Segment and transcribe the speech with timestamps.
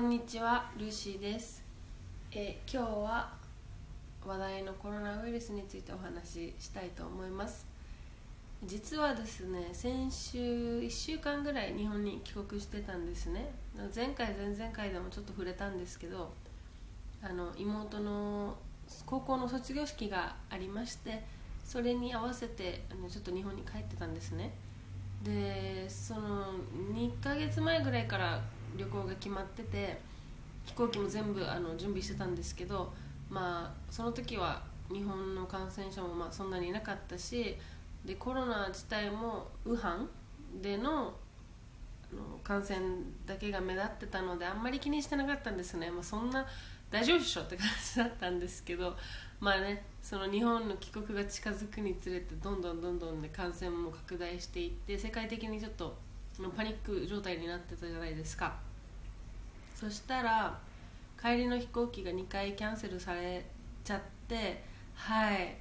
[0.00, 1.62] んにちはルーシーです、
[2.32, 3.30] え今日は
[4.26, 7.66] 話題のコロナウイルスについてお話ししたいと思います。
[8.64, 10.38] 実はですね先週
[10.78, 13.52] 1週間ぐらい日本に帰国してたんですね。
[13.94, 16.32] 前回前々回でもちょっと触れたんですけど
[17.22, 18.56] あの妹の
[19.04, 21.22] 高校の卒業式がありまして
[21.62, 24.50] それに合わせてあのちょっと日本に帰ってたんですね。
[25.22, 26.54] でその
[26.94, 28.40] 2ヶ月前ぐらいから
[28.76, 30.00] 旅行が決まってて
[30.64, 32.92] 飛行機も全部あの準備してたんですけど
[33.28, 34.62] まあその時は
[34.92, 37.56] 日本の感染者もまあそんなにいなかったし
[38.04, 40.08] でコロナ自体もウハン
[40.62, 41.14] での
[42.42, 42.80] 感染
[43.26, 46.44] だけが目立ってたのであんまり気にしてなかったんですね、まあ、そんな
[46.90, 48.96] 大丈夫っしょって感じだったんですけど
[49.38, 55.96] まあねその日本の帰国が近づくにつれてどんどんどんどん、ね、感染も拡大していって世界的にちょっと
[56.56, 58.54] パニック状態になってたじゃないですか。
[59.74, 60.58] そしたら
[61.20, 63.44] 帰りの飛行機が2回キャンセルされ
[63.84, 64.62] ちゃって
[64.94, 65.56] はい。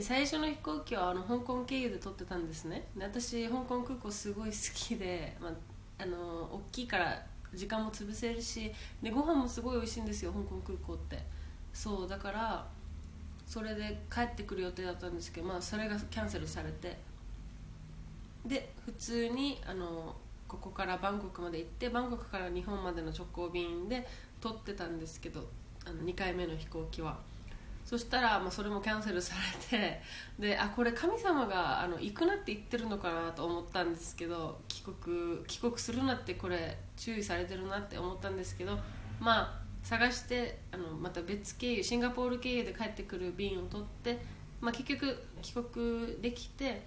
[0.00, 2.86] 最初の飛行機はあの香港経由で取ってたんですね。
[2.96, 5.52] で私香港空港すごい好きで、まあ、
[5.98, 7.20] あの大きいから
[7.52, 11.18] 時間も潰せるしでご飯もすごい美味しいんですよ香港空港って。
[11.72, 12.66] そうだから
[13.46, 17.09] それで帰ってくる予定だったんですけど、まあ、それがキャンセルされて。
[18.46, 20.16] で普通にあの
[20.48, 24.06] ここからバンコクまで行ってバンコクから日本までの直行便で
[24.40, 25.48] 取ってたんですけど
[25.86, 27.18] あの2回目の飛行機は。
[27.84, 29.34] そしたら、まあ、それもキャンセルさ
[29.70, 30.00] れて
[30.38, 38.78] であこれ神様があの行くなって言ってるのかなと思ったんですけど帰国帰国するなってこれ注意されてるなって思ったんですけど
[39.18, 44.18] まあ探してあのまた別経由シンガポール経由で帰ってくる便を取って、
[44.60, 46.86] まあ、結局帰国できて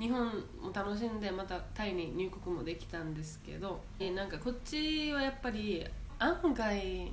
[0.00, 0.26] 日本
[0.62, 3.80] も楽しんでまたタイに入国もできたんですけど
[4.14, 5.86] なんかこっちはやっぱり
[6.18, 7.12] 案外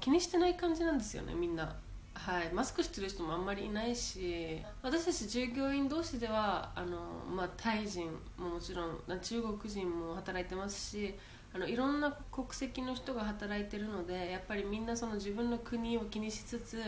[0.00, 1.76] 気にしてない感じなんですよねみんな。
[2.14, 6.96] はいマスクしてる人もあんまりいないし私たち従業員同士ではあの、
[7.28, 8.06] まあ、タイ人
[8.38, 11.14] ももちろん中国人も働いてますし
[11.52, 16.80] あのいろんな国籍の人が働いてるのでやっぱりみんなその自分の国を気にしつつ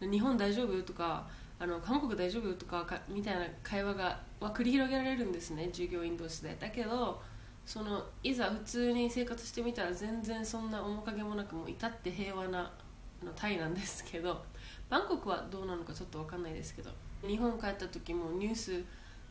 [0.00, 0.82] 日本大丈夫？
[0.82, 1.26] とか
[1.60, 6.56] あの韓国大丈夫とかかみたいな会話がは繰り広げられるんですね従業員同士で。
[6.58, 7.20] だけど
[7.66, 12.72] そのいざ普通に生活してみたら全然そんな面影もなくもう至って平和な
[13.22, 14.42] のタイなんですけど
[14.88, 16.90] バンコクはどうなのかちょっと分かんないですけど
[17.26, 18.82] 日本帰った時もニュース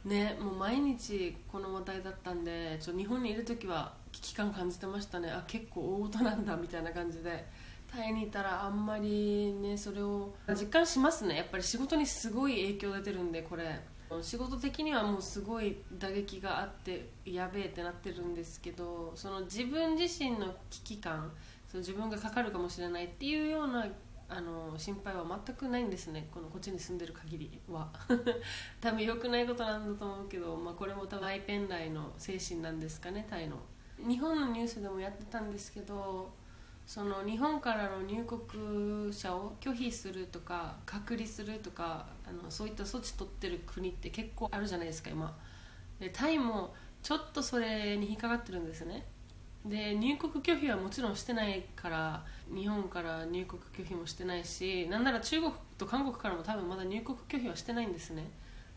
[0.05, 5.29] ねもう毎日この話題だったんでちょ日本にいる時は危機感感じてましたね。
[5.31, 7.45] あ結構大事なんだみたいな感じで。
[7.91, 11.37] タイにいたらあんまりねそれを実感しますね。
[11.37, 13.79] やっぱり仕事にすごい影響出てるんでこれ。
[14.21, 21.31] 仕事的にはもうすごい打撃があってやべえってなってるんですけどその自分自身の危機感
[21.67, 23.85] その自分がかかるかもしれないっていうような
[24.27, 26.27] あの心配は全くないんですね。
[26.31, 27.89] このこっちに住んでる限りは。
[28.79, 33.57] 多分良くないことなんだと思うけど、まあ、これも多分アイペンライの精神なんですかねタイの。
[33.97, 36.31] 日本のニュースでもやってたんですけど
[36.89, 45.37] その日本からの入国者を拒否するとか隔離するとかあのそういった措置取ってる国って結構あるじゃないですか今。
[45.99, 46.73] でタイも
[47.03, 49.05] ちょっとそれに引っかかってるんですね。
[49.63, 58.31] で入国拒否はもちろんしてないから日本から入国拒否もしてないしなんなら中国と韓国からも多分まだ入国拒否はしてないんですね。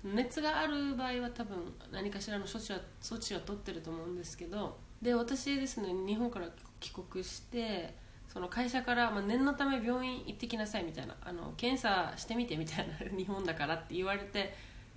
[0.04, 1.56] 熱がある場合は多分
[1.90, 4.76] 何かしらの措置は措置は取ってると思うんですけど。
[5.00, 6.46] で私ですね日本から
[6.78, 8.01] 帰国して
[8.32, 14.54] その会社から、まあ、念のため病院行ってきなさいみたいなあの検査してみてみたいな日本だからって言われて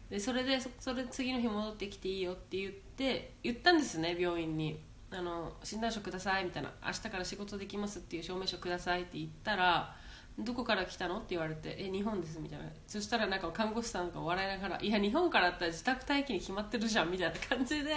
[0.09, 4.79] でそれでそれ次の日戻ってきていいよって言って言ったんですね病院に。
[5.11, 9.95] あの診断書くださいみたいな明日から仕事できますっていう証明書くださいって言ったら
[10.37, 11.17] どこから来たの？
[11.17, 12.65] って言われてえ日本ですみたいな。
[12.85, 17.91] そしたらなんか看護師さんが笑いながらいや日本からだったら自宅待機に決まってるじゃんみたいな感じで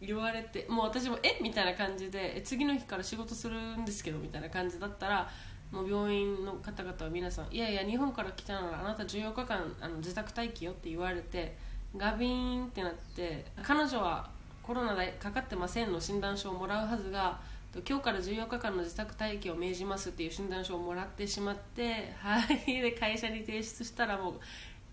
[0.00, 1.38] 言われてもう私もえ？
[1.42, 5.28] みたいな感じで次の日から仕事するんですけどみたいな感じだったら
[5.72, 11.56] もう病院の方々は皆さんいやいや日本から来たならあなた14日間あの自宅待機よって言われて
[11.96, 14.30] ガビーンってなって彼女は
[14.62, 17.40] コロナでかかってませんの診断書をもらうはずが
[17.86, 22.80] 今日から14日間の自宅待機を命じますっていう診断書をもらってしまってはい。
[22.82, 24.34] で会社に提出したらもう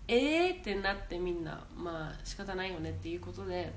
[0.08, 3.72] えーってなってみんなまあ仕方ないよねっていうことで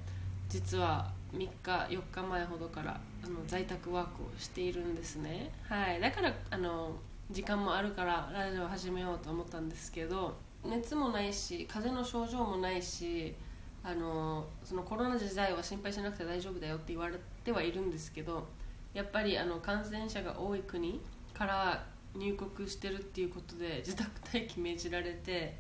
[0.50, 5.52] 実は3日4日前ほどからあの在宅ワークをしているんですね。
[5.68, 6.00] はい。
[6.00, 6.96] だからあの
[7.32, 13.36] 時間もあるからラジオ始めようと思ったんですけど熱もないし風邪の症状もないし
[13.84, 18.48] あのそのコロナ時代は心配しなくて大丈夫だよって言われてはいるんですけど
[18.94, 21.00] やっぱりあの感染者が多い国
[21.34, 21.86] から
[22.16, 25.56] 入国してるっていうことで自宅待機命じられて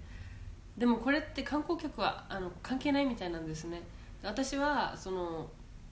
[0.75, 3.81] でもこれって観光客はあの関係ないみたいなんですね。
[4.24, 5.50] 私はその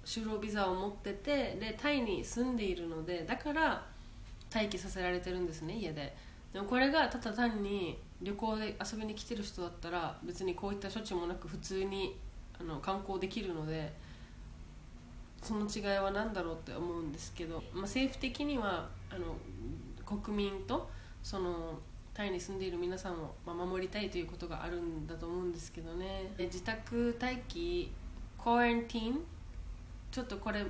[0.08, 3.86] 就労ビザを持っててでタイに住んでいるのでだから
[4.54, 6.16] 待機させられてるんですね家で。
[6.54, 12.18] でもこれがただ単に旅行で遊びに来てる人だったら別にこういった処置もなく普通に
[12.58, 13.92] あの観光できるので
[15.42, 19.36] その違いは何だろうって思うんですけど、まあ、政府的にはあの
[20.22, 20.90] 国民と
[21.22, 21.78] その
[22.14, 26.32] タイに住んでいる皆さんを、守りたいということがあるんだと思うんですけどね。
[26.40, 27.92] 自宅待機
[28.38, 29.20] コアンティーン
[30.12, 30.66] ちょっとこれ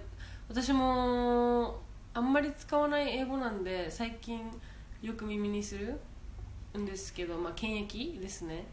[0.50, 1.80] 私も
[2.14, 4.42] あんまり使わない英語なんで最近
[5.02, 6.00] よく耳にする
[6.78, 8.66] んですけど、まあ、検疫ですね。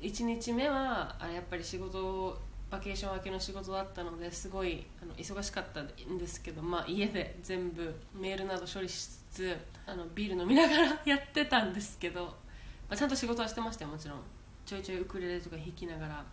[0.00, 2.36] 1日目はあやっぱり仕事
[2.70, 12.32] バケーション明けの仕事だったのですごいあの忙しかったんですけど、まあ、家で全部メールなど処理しつつあのビール飲みながら やってたんですけど、ま
[12.90, 14.18] あ、ちゃんと仕事はしてましたよもちろん。
[14.64, 16.24] ちょいちょいウクレレとか弾きながら。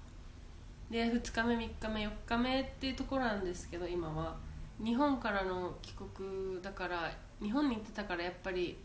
[0.89, 4.49] で2日目3日目4日目っていうところなんですけど今は。
[4.83, 8.77] 日本からの帰国だから日本に行ってたからやっぱり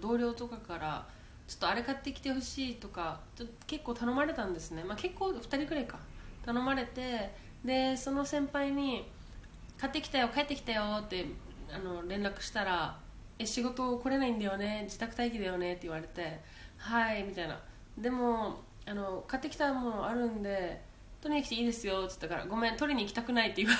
[0.00, 1.06] 同僚とかから
[1.46, 5.98] ちょっとあれ買ってきてほしいとかちょっと結構頼まれたんですね、まあ、結構2人くらいか。
[6.44, 7.30] 頼まれて
[7.64, 9.06] でその先輩に
[9.78, 11.26] 「買ってきたよ帰ってきたよ」って
[11.70, 12.98] あの連絡したら
[13.38, 16.40] 「え仕事来れないんだよね自宅待機だよね」って言われて
[16.78, 17.60] 「はい」みたいな。
[17.98, 20.82] でもあの買ってきたものあるんで
[21.20, 23.76] 取りに来ていいですよって言ったから「ごめん取りに行きたくない」って言わ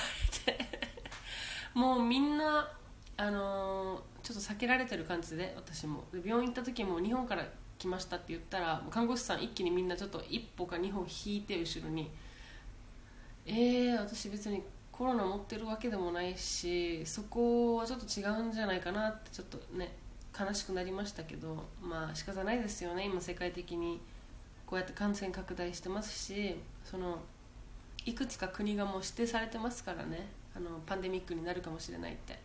[0.47, 0.81] れて。
[1.73, 2.69] もうみんな
[3.17, 6.03] あのちょっと避けられてる感じで私も。
[6.11, 7.45] で病院行った時も日本から
[7.77, 12.09] 来ましたって言ったら看護師さん一気にみんなちょっと一歩か二歩引いて後ろに。
[13.45, 14.61] えー、私別に
[14.91, 19.97] コロナ持ってるわけでもないしそこはちょっと違うんじゃないかなってちょっとね
[20.39, 23.99] 悲しくなりましたけどまあ仕方ないですよね今世界的に。
[24.71, 27.19] こうやって感染拡大してますしその
[28.05, 30.29] いくつか国がもう指定されてますからね。
[30.55, 32.39] あのパンデミックになるかもしれないって。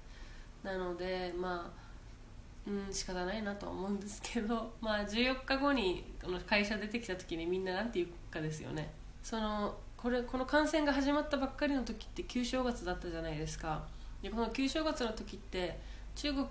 [0.64, 8.90] なのでまあうん仕方ないなとは思うんですけど まあ14日後にこの会社出てきた時にみんな何て言うかですよね。
[9.22, 13.86] そのこれこの感染が始まったばっかりの時って旧正月だったじゃないですか。
[14.20, 15.78] でこの旧正月の時って
[16.16, 16.46] 中国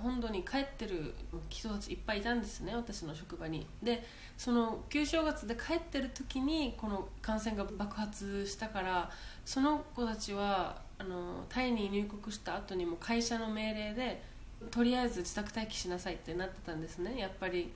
[0.00, 1.12] 本土に帰ってる
[1.48, 3.66] 人たちいっぱいいたんですね私の職場に。
[3.82, 4.04] で
[4.38, 9.10] その旧正月で帰ってる時にこの感染が爆発したから
[9.44, 14.22] その子たちはあのタイに入国した後にも会社の命令で
[14.70, 17.18] とりあえず自宅待機しなさいってなってたんですね。
[17.18, 17.72] やっぱり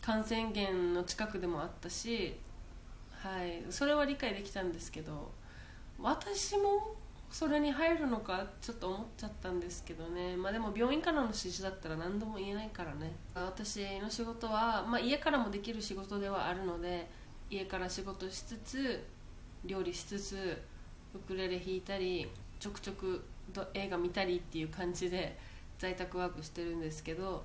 [0.00, 2.38] 感染源の近くでもあったし
[3.10, 5.32] はいそれは理解できたんですけど
[5.98, 6.94] 私も
[7.34, 10.36] それに入るのかちょっと思っちゃったんですけどね。
[10.36, 13.10] まあでも病院からの指示だったら何度も言えないからね。
[13.34, 17.10] 私の仕事は、まあ、家からもできる仕事ではあるので
[17.50, 19.04] 家から仕事しつつ
[19.64, 20.62] 料理しつつ
[21.12, 23.24] ウクレレ弾いたりちょくちょく
[23.74, 25.36] 映画見たりっていう感じで
[25.76, 27.42] 在宅ワークしてるんですけど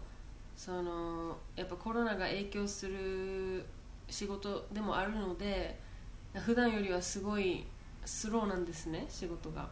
[0.55, 3.65] そのやっぱコロナが影響する
[4.07, 5.79] 仕事でもあるので
[6.35, 7.65] 普段よりはすごい
[8.09, 9.69] スローなんですね仕事が。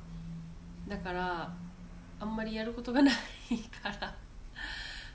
[0.87, 1.51] だから
[2.19, 3.15] あんまりやることがない
[3.81, 4.15] から。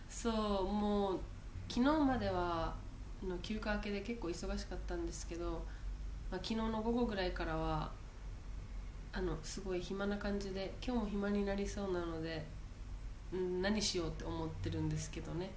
[0.09, 1.21] そうもう
[1.69, 2.75] 昨日までは
[3.23, 5.62] の休暇明けで結構忙しかったんですけど、
[6.31, 7.91] まあ、昨日の午後ぐらいからは
[9.12, 12.45] あのすごい暇な感じで今日も暇になりそうなので、
[13.33, 15.52] うん、何しようって思ってるんですけどね。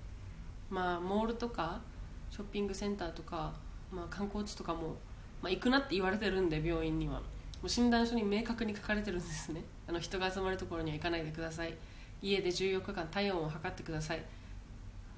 [0.70, 1.82] まあモールとか
[2.30, 3.54] ショッピングセンターとか、
[3.92, 4.96] まあ、観光地とかも、
[5.42, 7.22] まあ、行くなって言われてるんで病院には。
[7.64, 9.64] う診断書に明確に書かれてるんですね。
[9.88, 11.74] あの人が集まるところには行かないでください。
[12.22, 14.24] 家で14日間体温を測ってください。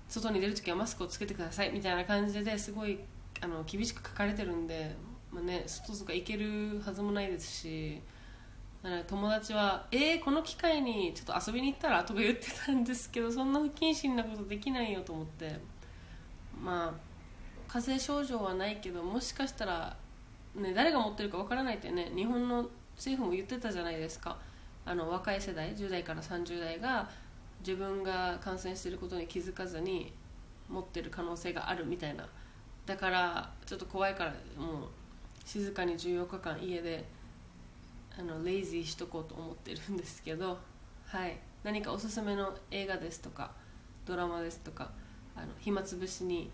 [0.07, 1.71] 外に出るときはマスクをつけてください。
[1.71, 2.99] みたいな感じですごい
[3.41, 4.95] あの厳しく書かれてるんで、
[5.31, 8.01] まあね、外とか行けるはずもないですし
[9.07, 15.59] 友達は「えー、この機会にちょっと遊びに行ったら?」とか言ってたんですけどそんな不謹慎なことできないよと思って。
[16.59, 17.07] まあ
[17.67, 19.95] 風邪症状はないけどもしかしたら、
[20.57, 24.37] ね、誰が持ってるかわからないってね日本の政府も言ってたじゃないですか。
[24.85, 27.09] あの若い世代10代から30代が
[27.59, 30.13] 自分が感染してることに気づかずに
[30.69, 32.27] 持ってる可能性があるみたいな。
[32.85, 34.87] だからちょっと怖いからもう
[35.45, 37.05] 静かに14日間家で
[38.17, 40.57] あのレイジーしとこうと思ってるんですけど
[41.05, 41.37] はい。
[41.63, 43.51] 何かおすすめの映画ですとか
[44.05, 44.89] ドラマですとか
[45.35, 46.49] あの暇つぶしに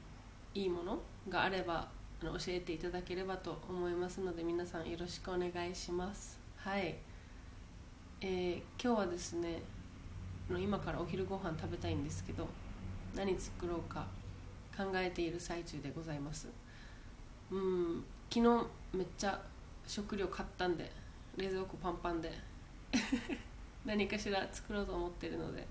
[0.55, 1.87] いいものがあれば
[2.29, 6.39] 教えていただければと思いますので皆さんよろしくお願いします。
[6.57, 6.95] はい、
[8.21, 9.61] えー、今日はですね
[10.49, 12.47] 今からお昼ご飯食べたいんですけど
[13.15, 14.05] 何作ろうか
[14.77, 16.47] 考えている最中でございます。
[17.51, 19.39] うん昨日めっちゃ
[19.85, 20.91] 食料買ったんで
[21.37, 22.31] 冷蔵庫パンパンで
[23.85, 25.67] 何かしら作ろうと思ってるので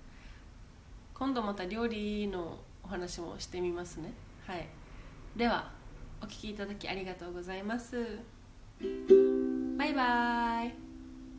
[1.14, 4.12] 今度また料理のお話もしてみますね。
[4.46, 4.68] はい。
[5.36, 5.72] では
[6.22, 7.96] お聴きいただきありがとうございます。
[9.76, 10.91] バイバーイ。